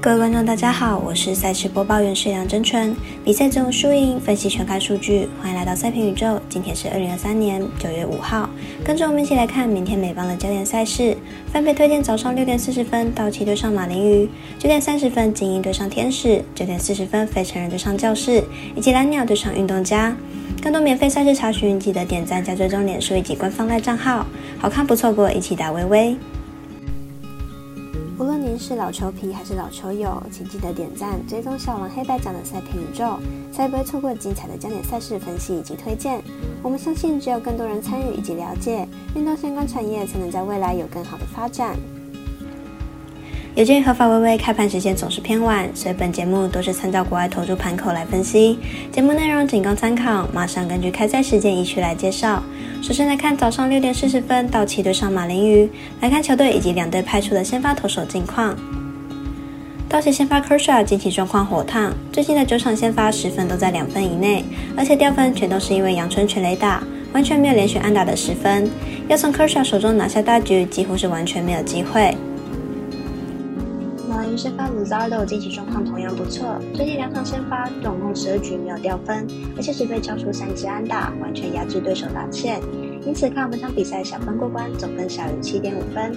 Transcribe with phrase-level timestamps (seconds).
[0.00, 2.94] 各位观众，大家好，我是赛事播报员石梁真纯。
[3.24, 6.40] 比赛中输赢分析全看数据，欢迎来到赛评宇宙。
[6.48, 8.48] 今天是二零二三年九月五号，
[8.84, 11.16] 跟着我们一起来看明天美邦的焦点赛事，
[11.52, 18.44] 分别推荐早上六点四十分道奇对上马林鱼，九点三十分精英对上天使，九点四十分费城人对上教室，
[18.76, 20.16] 以及蓝鸟对上运动家。
[20.62, 24.24] 更多免费赛事查询，记得点赞加追踪脸书以及官方赖账号，
[24.58, 26.16] 好看不错过，一起打微微。
[28.18, 33.16] 无论您是老球皮还是老球友，请记得点赞、追踪小王黑白奖的赛评宇宙，
[33.52, 36.20] 才不会错过精彩的焦点赛事分析以及推荐。
[36.60, 41.76] 我们相信，只有更多人参与以及了解运动相关产业，才能在未来有更好的发展。
[43.58, 48.56] 由于合法微微开盘时间总是偏晚，所以本节目都是参照国外投注盘口来分析。
[48.92, 52.40] 节目内容仅供参考，马上根据开赛时间依序来介绍。
[52.80, 55.68] 首先来看早上六点四十分，道奇对上马林鱼。
[56.00, 58.56] 来看球队以及两队派出的先发投手近况。
[59.88, 64.44] 道奇先发 Kershaw 近期状况火烫，最近的九场先发十分都在两分以内，
[64.76, 66.80] 而且掉分全都是因为阳春全雷打，
[67.12, 68.70] 完全没有连续安打的十分，
[69.08, 72.16] 要从 Kershaw 手中拿下大局几乎是完全没有机会。
[74.08, 82.58] 马林先发 Luzardo 近期状况同样不错，最近两场先发总共十二局没有掉分，而且只被敲出三支安打，完全压制对手打线，
[83.06, 86.16] 因此看本场比赛小分过关，总分小于七点五分。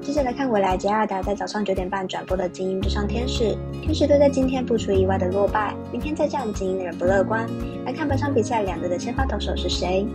[0.00, 7.46] 接着来看未来杰尔达在早上九点半转播的精英对上天使，天使队在今天不出意外的落败，明天再战精英的人不乐观。
[7.84, 10.06] 来看本场比赛两队的先发投手是谁？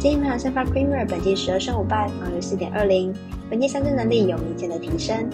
[0.00, 3.14] 精英本场先发 Creamer 本季十二胜五败，防御四点二零。
[3.50, 5.28] 本季三振能力有明显的提升，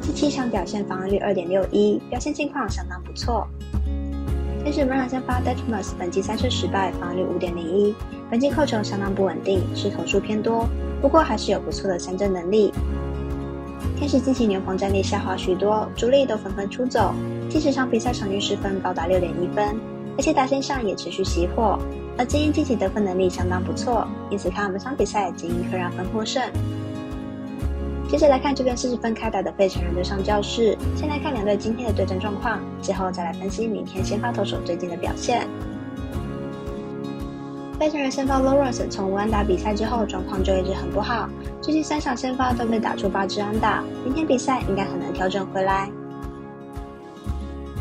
[0.00, 3.48] 第七场表现防御率二点六一，表现近况相当不错。
[4.62, 7.92] 天使本场先发 Detmers 本季三胜十败，防御率五点零一，
[8.30, 10.68] 本季扣球相当不稳定，是投数偏多，
[11.02, 12.72] 不过还是有不错的三振能力。
[13.96, 17.12] 天使近期牛棚战力下滑许多，主力都纷纷出走，
[17.50, 19.76] 近十场比赛场均失分高达六点一分，
[20.16, 21.76] 而且打线上也持续熄火。
[22.18, 26.42] 而精英近期得分能力相当不错，因此看本场比赛精英可让分获胜。
[28.08, 30.78] 接着来看这边四十分开打的费城人对上教室。
[30.96, 35.46] 先来看两队今天的对阵状况，之后再来分析明天先发投手最近的表现。
[37.78, 41.28] 费城人先发 Lawrence 从无安打比赛之后状况就一直很不好，
[41.60, 45.90] 最近三场先发都被打出八支安打，明天比赛应该很难调整回来。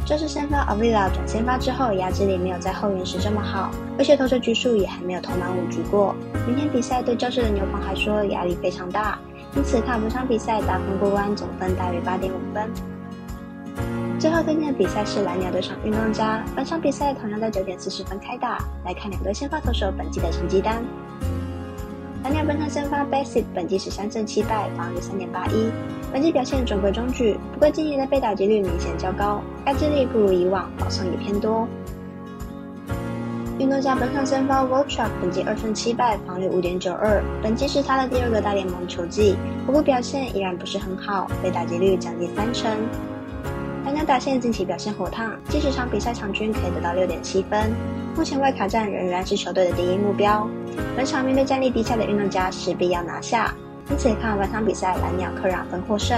[0.06, 6.16] 这是先发 Avila 转先发之后，压制力没有在后援时这么好，而且投射局数也还没有投满五局过。
[6.46, 9.18] 明天比赛对教室的牛棚来说压力非常大。
[9.56, 12.70] 因此，看本场比赛打分过关，总分大约八点五分。
[14.20, 18.60] 最后推荐的比赛是蓝鸟对上运动家，本场比赛同样在九点四十分开打。
[18.86, 20.84] 来看两队先发投手本季的成绩单。
[22.24, 25.72] 蓝鸟本场先发 Bassett 本季十三胜七败，防御三点八一，
[26.16, 27.38] 本季表现中规中矩。
[27.52, 31.68] 不过今年的被打击率明显较高，压制力不如以往，保送也偏多。
[33.60, 42.72] 运动家本场先发 w o l t r a k 本季二胜七败，防御五点九二，本季是他的第二个大联盟球季，不过表现依然不是很好，被打击率降低三成。
[43.84, 47.74] 蓝鸟打线近期表现火烫，近十场比赛场均可以得到六点七分，
[48.16, 50.48] 目前外卡战仍然是球队的第一目标。
[50.96, 53.54] 本场面对战力低下的运动家，势必要拿下，
[53.90, 56.18] 因此看本场比赛蓝鸟客让分获胜。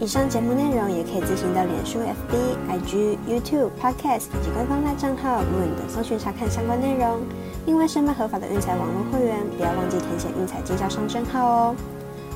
[0.00, 2.36] 以上节目内容也可以自行到脸书、FB、
[2.70, 7.18] IG、YouTube、Podcast 以及官方赖账号 Moon 等搜寻查看相关内容。
[7.66, 11.74] 另外，申办合法的运彩网络会员，不要忘记填写运彩经销商证号哦。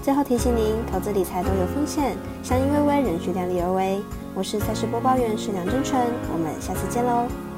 [0.03, 4.03] 最后提醒您，投资理财都有风险，相依微微，仍需量力而为。
[4.35, 6.03] 我是赛事播报员是梁真纯，
[6.33, 7.52] 我们下次见喽。